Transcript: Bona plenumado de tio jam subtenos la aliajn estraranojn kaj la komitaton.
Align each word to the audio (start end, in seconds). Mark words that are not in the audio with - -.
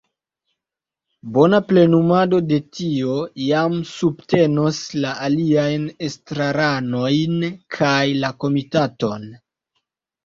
Bona 1.35 1.57
plenumado 1.71 2.39
de 2.53 2.57
tio 2.77 3.19
jam 3.49 3.75
subtenos 3.91 4.81
la 5.05 5.13
aliajn 5.29 5.87
estraranojn 6.09 7.39
kaj 7.79 8.03
la 8.25 8.37
komitaton. 8.47 9.33